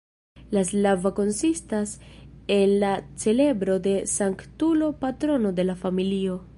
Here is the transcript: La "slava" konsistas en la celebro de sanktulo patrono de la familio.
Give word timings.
La 0.57 0.61
"slava" 0.69 1.11
konsistas 1.19 1.93
en 2.57 2.73
la 2.85 2.89
celebro 3.25 3.79
de 3.89 3.95
sanktulo 4.17 4.93
patrono 5.07 5.57
de 5.63 5.73
la 5.73 5.83
familio. 5.85 6.41